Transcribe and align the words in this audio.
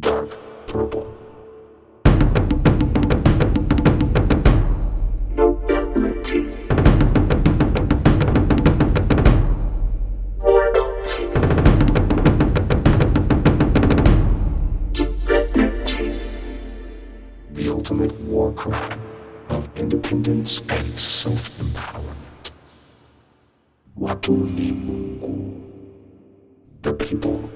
dark 0.00 0.38
purple. 0.66 1.06
The 17.52 17.70
ultimate 17.70 18.12
war 18.20 18.52
cry 18.52 18.98
of 19.48 19.68
independence 19.76 20.60
and 20.68 20.98
self-empowerment. 20.98 22.52
Watu 23.96 24.32
ni 24.32 24.72
Mungu. 24.72 25.60
The 26.82 26.92
people 26.94 27.50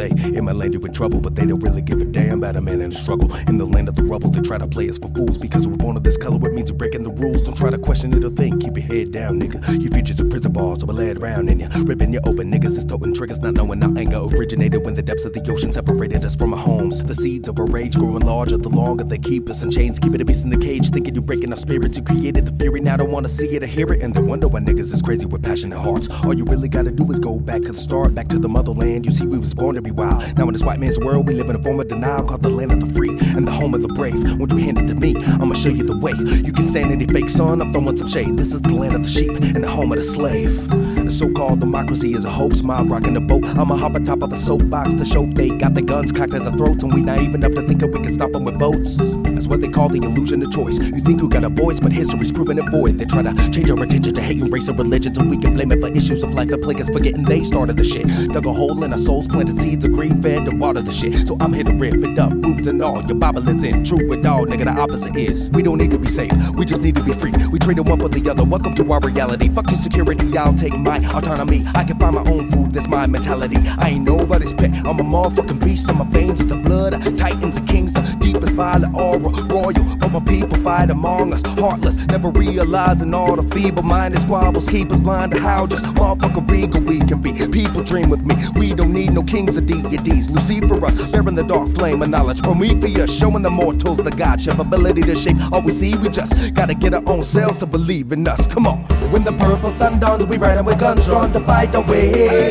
say. 0.00 0.10
In 0.36 0.44
my 0.44 0.52
land, 0.52 0.74
you 0.74 0.80
in 0.80 0.92
trouble, 0.92 1.20
but 1.20 1.34
they 1.34 1.44
don't 1.44 1.60
really 1.60 1.82
give 1.82 2.00
a 2.00 2.04
damn 2.04 2.38
about 2.38 2.56
a 2.56 2.60
man 2.60 2.80
in 2.80 2.92
a 2.92 2.94
struggle. 2.94 3.34
In 3.48 3.58
the 3.58 3.66
land 3.66 3.88
of 3.88 3.96
the 3.96 4.04
rubble, 4.04 4.30
they 4.30 4.40
try 4.40 4.58
to 4.58 4.66
play 4.66 4.88
us 4.88 4.98
for 4.98 5.08
fools 5.08 5.36
because 5.36 5.68
we're 5.68 5.76
born 5.76 5.96
of 5.96 6.04
this 6.04 6.16
color. 6.16 6.36
It 6.48 6.54
means 6.54 6.70
you're 6.70 6.78
breaking 6.78 7.02
the 7.02 7.12
rules. 7.12 7.42
Don't 7.42 7.56
try 7.56 7.70
to 7.70 7.78
question 7.78 8.14
it 8.14 8.24
or 8.24 8.30
think. 8.30 8.62
Keep 8.62 8.76
your 8.76 8.86
head 8.86 9.12
down, 9.12 9.40
nigga. 9.40 9.60
Your 9.82 9.92
future's 9.92 10.20
a 10.20 10.24
prison 10.24 10.52
ball, 10.52 10.78
so 10.78 10.86
we 10.86 10.94
lay 10.94 11.08
it 11.08 11.18
round 11.18 11.50
in 11.50 11.60
ya. 11.60 11.68
Ripping 11.84 12.12
your 12.12 12.22
open 12.24 12.50
niggas 12.50 12.76
is 12.78 12.84
toting 12.84 13.14
triggers, 13.14 13.40
not 13.40 13.54
knowing 13.54 13.82
our 13.82 13.92
anger 13.98 14.20
originated 14.36 14.84
when 14.84 14.94
the 14.94 15.02
depths 15.02 15.24
of 15.24 15.32
the 15.32 15.42
ocean 15.52 15.72
separated 15.72 16.24
us 16.24 16.34
from 16.34 16.54
our 16.54 16.60
homes. 16.60 17.02
The 17.04 17.14
seeds 17.14 17.48
of 17.48 17.58
our 17.58 17.66
rage 17.66 17.96
growing 17.96 18.24
larger 18.24 18.56
the 18.56 18.68
longer 18.68 19.04
they 19.04 19.18
keep 19.18 19.48
us 19.48 19.62
in 19.62 19.70
chains. 19.70 19.98
Keeping 19.98 20.20
a 20.20 20.24
beast 20.24 20.44
in 20.44 20.50
the 20.50 20.58
cage, 20.58 20.90
thinking 20.90 21.14
you're 21.14 21.22
breaking 21.22 21.50
our 21.50 21.58
spirits. 21.58 21.98
You 21.98 22.04
created 22.04 22.46
the 22.46 22.52
fury, 22.52 22.80
now 22.80 22.96
don't 22.96 23.12
wanna 23.12 23.28
see 23.28 23.48
it 23.48 23.62
or 23.62 23.66
hear 23.66 23.92
it. 23.92 24.02
And 24.02 24.14
they 24.14 24.22
wonder 24.22 24.48
why 24.48 24.60
niggas 24.60 24.92
is 24.92 25.02
crazy 25.02 25.26
with 25.26 25.42
passionate 25.42 25.78
hearts. 25.78 26.08
All 26.24 26.34
you 26.34 26.44
really 26.44 26.68
gotta 26.68 26.90
do 26.90 27.10
is 27.10 27.20
go 27.20 27.38
back 27.38 27.62
to 27.62 27.72
the 27.72 27.78
start, 27.78 28.14
back 28.14 28.28
to 28.28 28.38
the 28.38 28.48
motherland. 28.48 29.04
You 29.04 29.12
see, 29.12 29.26
we 29.26 29.38
was 29.38 29.54
born 29.54 29.74
to 29.74 29.82
be 29.82 29.89
wild. 29.92 30.36
Now 30.36 30.46
in 30.46 30.52
this 30.52 30.62
white 30.62 30.78
man's 30.78 30.98
world, 30.98 31.26
we 31.26 31.34
live 31.34 31.50
in 31.50 31.56
a 31.56 31.62
form 31.62 31.80
of 31.80 31.88
denial 31.88 32.24
called 32.24 32.42
the 32.42 32.50
land 32.50 32.72
of 32.72 32.80
the 32.80 32.94
free 32.94 33.10
and 33.36 33.46
the 33.46 33.50
home 33.50 33.74
of 33.74 33.82
the 33.82 33.88
brave. 33.88 34.38
Won't 34.38 34.52
you 34.52 34.58
hand 34.58 34.78
it 34.78 34.86
to 34.88 34.94
me? 34.94 35.16
I'ma 35.16 35.54
show 35.54 35.70
you 35.70 35.84
the 35.84 35.96
way. 35.96 36.12
You 36.12 36.52
can 36.52 36.64
stand 36.64 36.92
any 36.92 37.06
fake 37.06 37.30
sun. 37.30 37.60
I'm 37.60 37.72
throwing 37.72 37.96
some 37.96 38.08
shade. 38.08 38.36
This 38.36 38.52
is 38.52 38.60
the 38.60 38.74
land 38.74 38.94
of 38.94 39.02
the 39.02 39.08
sheep 39.08 39.30
and 39.30 39.64
the 39.64 39.68
home 39.68 39.92
of 39.92 39.98
the 39.98 40.04
slave. 40.04 40.68
The 41.02 41.10
so-called 41.10 41.60
democracy 41.60 42.14
is 42.14 42.24
a 42.24 42.30
hoax, 42.30 42.62
mind 42.62 42.90
rocking 42.90 43.14
the 43.14 43.20
boat. 43.20 43.44
I'ma 43.44 43.76
hop 43.76 43.94
on 43.94 44.04
top 44.04 44.22
of 44.22 44.32
a 44.32 44.36
soapbox 44.36 44.94
to 44.94 45.04
show 45.04 45.26
they 45.26 45.48
got 45.50 45.74
the 45.74 45.82
guns 45.82 46.12
cocked 46.12 46.34
at 46.34 46.44
the 46.44 46.52
throats, 46.52 46.84
and 46.84 46.94
we 46.94 47.02
not 47.02 47.18
even 47.20 47.42
up 47.42 47.52
to 47.52 47.62
that 47.62 47.88
we 47.88 48.00
can 48.00 48.12
stop 48.12 48.32
them 48.32 48.44
with 48.44 48.58
boats 48.58 48.96
is 49.40 49.48
what 49.48 49.60
they 49.60 49.68
call 49.68 49.88
the 49.88 49.98
illusion 49.98 50.42
of 50.42 50.52
choice. 50.52 50.78
You 50.78 51.00
think 51.00 51.20
you 51.20 51.28
got 51.28 51.44
a 51.44 51.48
voice, 51.48 51.80
but 51.80 51.92
history's 51.92 52.30
proven 52.30 52.58
it 52.58 52.68
void. 52.70 52.98
They 52.98 53.06
try 53.06 53.22
to 53.22 53.32
change 53.50 53.70
our 53.70 53.82
attention 53.82 54.12
to 54.14 54.22
hate 54.22 54.42
and 54.42 54.52
race 54.52 54.68
and 54.68 54.78
religion, 54.78 55.14
so 55.14 55.24
we 55.24 55.38
can 55.38 55.54
blame 55.54 55.72
it 55.72 55.80
for 55.80 55.90
issues 55.92 56.22
of 56.22 56.34
life. 56.34 56.48
The 56.48 56.58
plague 56.58 56.80
is 56.80 56.90
forgetting 56.90 57.24
they 57.24 57.42
started 57.44 57.76
the 57.76 57.84
shit. 57.84 58.06
Dug 58.32 58.46
a 58.46 58.52
hole 58.52 58.84
in 58.84 58.92
our 58.92 58.98
souls, 58.98 59.26
planted 59.28 59.60
seeds 59.60 59.84
of 59.84 59.92
greed, 59.92 60.22
fed 60.22 60.46
and 60.46 60.60
water 60.60 60.82
the 60.82 60.92
shit. 60.92 61.26
So 61.26 61.36
I'm 61.40 61.52
here 61.52 61.64
to 61.64 61.72
rip 61.72 61.94
it 61.94 62.18
up, 62.18 62.32
boobs 62.34 62.66
and 62.66 62.82
all. 62.82 63.02
Your 63.04 63.16
Bible 63.16 63.48
is 63.48 63.64
in, 63.64 63.84
true 63.84 64.06
with 64.08 64.26
all, 64.26 64.44
nigga. 64.44 64.64
The 64.64 64.78
opposite 64.78 65.16
is. 65.16 65.50
We 65.50 65.62
don't 65.62 65.78
need 65.78 65.90
to 65.92 65.98
be 65.98 66.08
safe, 66.08 66.32
we 66.56 66.66
just 66.66 66.82
need 66.82 66.96
to 66.96 67.02
be 67.02 67.12
free. 67.12 67.32
We 67.50 67.58
traded 67.58 67.88
one 67.88 67.98
for 67.98 68.08
the 68.08 68.28
other. 68.30 68.44
Welcome 68.44 68.74
to 68.74 68.92
our 68.92 69.00
reality. 69.00 69.48
Fuck 69.48 69.70
your 69.70 69.80
security, 69.80 70.36
I'll 70.36 70.54
take 70.54 70.76
my 70.76 70.98
autonomy. 70.98 71.64
I 71.74 71.84
can 71.84 71.98
find 71.98 72.14
my 72.14 72.30
own 72.30 72.50
food, 72.50 72.74
that's 72.74 72.88
my 72.88 73.06
mentality. 73.06 73.56
I 73.78 73.90
ain't 73.90 74.04
nobody's 74.04 74.52
pet, 74.52 74.70
I'm 74.84 75.00
a 75.00 75.04
motherfucking 75.04 75.64
beast. 75.64 75.88
In 75.88 75.96
my 75.96 76.04
veins 76.04 76.40
are 76.42 76.44
the 76.44 76.56
blood 76.56 76.94
of 76.94 77.14
titans 77.16 77.56
and 77.56 77.66
kings, 77.66 77.94
the 77.94 78.02
deepest 78.20 78.52
violet 78.54 78.92
aura 78.94 79.29
aura, 79.30 79.44
royal. 79.44 79.96
But 79.96 80.12
my 80.12 80.20
people 80.20 80.58
fight 80.62 80.90
among 80.90 81.32
us, 81.32 81.42
heartless, 81.42 82.06
never 82.06 82.30
realizing 82.30 83.14
all 83.14 83.36
the 83.36 83.42
feeble 83.54 83.82
minded 83.82 84.22
squabbles 84.22 84.68
keep 84.68 84.90
us 84.90 85.00
blind 85.00 85.32
to 85.32 85.38
how 85.38 85.66
just 85.66 85.84
motherfucking 85.84 86.50
regal 86.50 86.80
we 86.80 87.00
can 87.00 87.20
be. 87.20 87.32
People 87.32 87.82
dream 87.82 88.10
with 88.10 88.24
me, 88.24 88.34
we 88.56 88.74
don't 88.74 88.92
need 88.92 89.12
no 89.12 89.22
kings 89.22 89.56
or 89.56 89.60
deities. 89.60 90.30
Lucifer 90.30 90.84
us, 90.84 91.12
bearing 91.12 91.34
the 91.34 91.42
dark 91.42 91.68
flame 91.70 92.02
of 92.02 92.08
knowledge. 92.08 92.42
Prometheus, 92.42 93.16
showing 93.16 93.42
the 93.42 93.50
mortals 93.50 93.98
the 93.98 94.10
godship 94.10 94.58
ability 94.58 95.02
to 95.02 95.16
shape 95.16 95.36
all 95.52 95.62
we 95.62 95.72
see. 95.72 95.96
We 95.96 96.08
just 96.08 96.54
gotta 96.54 96.74
get 96.74 96.94
our 96.94 97.02
own 97.06 97.22
selves 97.22 97.58
to 97.58 97.66
believe 97.66 98.12
in 98.12 98.26
us. 98.26 98.46
Come 98.46 98.66
on. 98.66 98.78
When 99.12 99.24
the 99.24 99.32
purple 99.32 99.70
sun 99.70 100.00
dawns, 100.00 100.26
we 100.26 100.36
ride 100.36 100.58
and 100.58 100.66
with 100.66 100.78
guns 100.78 101.06
drawn 101.06 101.32
to 101.32 101.40
fight 101.40 101.72
the 101.72 101.80
way. 101.80 102.50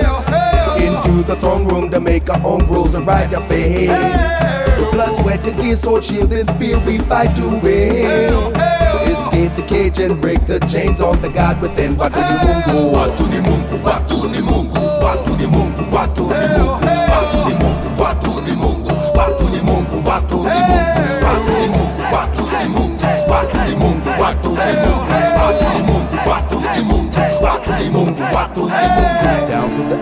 Into 0.79 1.23
the 1.23 1.35
throne 1.37 1.67
room 1.67 1.89
to 1.91 1.99
make 1.99 2.29
our 2.29 2.45
own 2.45 2.65
rules 2.67 2.95
and 2.95 3.05
ride 3.05 3.31
your 3.31 3.41
face 3.41 4.48
blood, 4.99 5.15
sweat, 5.15 5.47
and 5.47 5.59
tears, 5.61 5.79
sword, 5.81 6.03
shield, 6.03 6.33
and 6.33 6.49
spear, 6.49 6.77
we 6.85 6.97
fight 7.07 7.31
to 7.37 7.47
win. 7.63 8.33
Escape 9.07 9.53
the 9.55 9.63
cage 9.67 9.99
and 9.99 10.19
break 10.19 10.45
the 10.45 10.59
chains 10.67 10.99
on 10.99 11.15
the 11.21 11.29
God 11.29 11.55
within. 11.61 11.95
Watu 11.95 12.19
ni 12.19 12.35
Mungu, 12.43 12.95
watu 12.97 13.23
ni 13.31 13.39
Mungu, 13.47 13.79
watu 13.85 14.27
ni 14.29 14.41
Mungu, 14.41 14.75
watu 15.05 15.37
ni 15.39 15.47
Mungu, 15.47 15.95
watu 15.95 16.23
ni 16.23 16.47
Mungu, 16.47 16.83
watu 17.11 17.37
ni 17.47 17.53
Mungu, 17.61 18.01
watu 18.03 18.31
ni 18.45 18.51
Mungu, 18.51 18.91
watu 19.17 19.47
ni 19.49 19.61
Mungu, 19.61 20.07
watu 20.09 20.37
ni 20.37 20.51
Mungu, 20.51 20.91
watu 20.91 21.47
ni 21.47 21.73
Mungu, 21.77 22.03
watu 22.13 22.43
ni 22.43 22.67
Mungu, 22.67 22.99
watu 23.31 23.59
ni 23.59 23.75
Mungu, 23.75 24.09
watu 24.21 24.49
ni 24.49 24.55
Mungu, 24.55 24.99
watu 25.39 25.69
ni 25.69 25.81
Mungu, 25.87 26.17
watu 26.29 26.59
ni 26.59 26.81
Mungu, 26.83 27.21
watu 27.43 27.71
ni 27.83 27.89
Mungu, 27.89 28.23
watu 28.35 28.59
ni 28.59 28.69
Mungu 28.69 29.08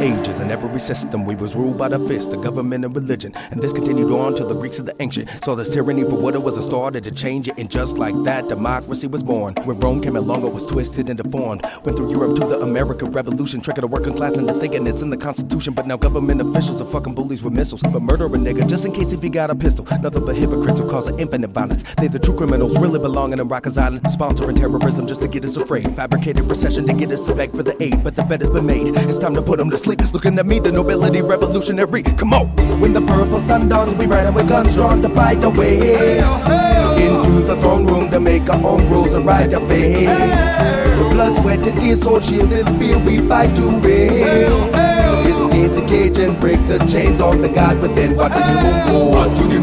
ages. 0.08 0.40
In 0.40 0.52
every 0.52 0.80
system, 0.80 1.26
we 1.26 1.36
was 1.36 1.56
ruled 1.56 1.78
by 1.78 1.90
the 1.90 2.00
fist, 2.08 2.32
the 2.32 2.38
government 2.38 2.86
and 2.86 2.96
religion. 2.96 3.34
And 3.52 3.62
this 3.62 3.74
continued 3.74 4.12
on 4.12 4.36
till 4.36 4.48
the 4.48 4.56
Greeks 4.56 4.80
of 4.80 4.86
the 4.86 4.96
ancient 5.02 5.28
saw 5.44 5.56
this 5.56 5.74
tyranny 5.74 6.04
for 6.04 6.16
what 6.16 6.36
it 6.36 6.42
was 6.42 6.56
and 6.56 6.64
started 6.64 7.04
to 7.04 7.12
change 7.12 7.48
it. 7.48 7.56
And 7.58 7.70
just 7.70 7.98
like 7.98 8.16
that, 8.24 8.48
democracy 8.48 9.08
was 9.08 9.24
born. 9.24 9.54
When 9.66 9.80
Rome 9.80 10.02
came 10.02 10.16
along, 10.16 10.46
it 10.46 10.54
was 10.54 10.66
twisted 10.66 11.10
and 11.10 11.18
deformed. 11.22 11.64
Went 11.84 11.98
through 11.98 12.12
Europe 12.12 12.38
to 12.38 12.46
the 12.46 12.60
American 12.60 13.12
Revolution, 13.12 13.62
tricking 13.62 13.82
the 13.82 13.88
working 13.88 14.16
class 14.16 14.38
into 14.38 14.54
thinking 14.60 14.88
it's 14.88 15.02
in 15.02 15.10
the 15.10 15.18
Constitution. 15.18 15.74
But 15.74 15.88
now 15.88 15.98
government 15.98 16.42
officials 16.42 16.82
are 16.82 16.86
fucking 16.86 17.14
bullies 17.14 17.44
with 17.44 17.54
missiles. 17.54 17.82
But 17.82 18.02
murder 18.02 18.26
a 18.26 18.30
nigga 18.30 18.68
just 18.68 18.86
in 18.86 18.94
case 18.94 19.14
if 19.14 19.22
he 19.22 19.30
got 19.30 19.50
a 19.50 19.56
pistol. 19.56 19.86
Nothing 20.02 20.26
but 20.26 20.36
hypocrites 20.36 20.80
who 20.80 20.90
cause 20.90 21.08
an 21.08 21.20
infinite 21.20 21.50
violence. 21.50 21.84
They 21.96 22.08
the 22.08 22.20
true 22.20 22.36
criminals 22.36 22.78
really 22.80 23.00
belonging 23.00 23.40
in 23.40 23.50
Rikers 23.50 23.78
Island, 23.78 24.04
sponsoring 24.04 24.58
terrorism 24.58 25.08
just 25.08 25.22
to 25.22 25.28
get 25.28 25.44
us 25.44 25.58
afraid. 25.58 25.96
Fabricated 25.96 26.46
recession 26.46 26.86
to 26.88 26.94
get 26.94 27.12
us 27.12 27.26
to 27.28 27.36
beg 27.36 27.52
for 27.52 27.64
the 27.64 27.76
aid. 27.82 28.04
But 28.04 28.16
the 28.16 28.24
bed 28.24 28.42
has 28.42 28.50
been 28.50 28.66
made. 28.66 28.88
It's 28.88 29.18
time 29.18 29.36
to 29.36 29.42
put 29.42 29.58
them 29.58 29.70
to 29.70 29.78
sleep. 29.78 29.97
Just 29.98 30.14
looking 30.14 30.38
at 30.40 30.46
me, 30.46 30.60
the 30.60 30.72
nobility 30.72 31.22
revolutionary. 31.22 32.04
Come 32.04 32.34
on. 32.34 32.48
When 32.80 32.94
the 32.94 33.02
purple 33.02 33.40
sun 33.40 33.70
dawns, 33.70 33.96
we 33.96 34.06
ride 34.06 34.34
with 34.34 34.48
guns 34.48 34.76
drawn 34.76 35.02
to 35.02 35.10
fight 35.10 35.42
the 35.42 35.50
way. 35.50 36.20
Into 36.98 37.42
the 37.46 37.56
throne 37.58 37.86
room 37.86 38.10
to 38.12 38.20
make 38.20 38.50
our 38.50 38.64
own 38.66 38.90
rules 38.90 39.14
and 39.14 39.26
ride 39.26 39.54
our 39.54 39.62
face. 39.68 40.08
Hey, 40.08 41.10
blood, 41.12 41.36
sweat, 41.36 41.66
and 41.68 41.80
tears, 41.80 42.02
sword, 42.02 42.24
shield, 42.24 42.52
and 42.52 42.68
spear, 42.68 42.98
we 43.00 43.20
fight 43.28 43.56
to 43.58 43.68
win. 43.82 44.74
Escape 45.28 45.74
the 45.76 45.86
cage 45.88 46.18
and 46.20 46.40
break 46.40 46.60
the 46.68 46.80
chains 46.92 47.20
of 47.22 47.42
the 47.42 47.50
God 47.50 47.80
within. 47.82 48.16
What 48.16 48.32
do 48.32 48.40
you 48.40 48.56
want? 48.56 49.57